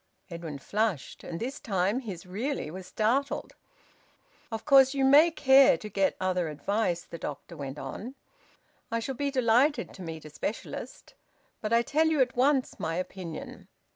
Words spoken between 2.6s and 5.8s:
was startled. "Of course you may care